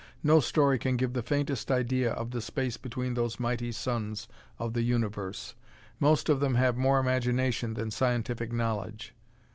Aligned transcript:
No 0.23 0.39
story 0.39 0.79
can 0.79 0.97
give 0.97 1.13
the 1.13 1.21
faintest 1.21 1.69
idea 1.69 2.11
of 2.13 2.31
the 2.31 2.41
space 2.41 2.75
between 2.75 3.13
those 3.13 3.39
mighty 3.39 3.71
suns 3.71 4.27
of 4.57 4.73
the 4.73 4.81
universe. 4.81 5.53
Most 5.99 6.27
of 6.27 6.39
them 6.39 6.55
have 6.55 6.75
more 6.75 6.99
imagination 6.99 7.75
than 7.75 7.91
scientific 7.91 8.51
knowledge. 8.51 9.13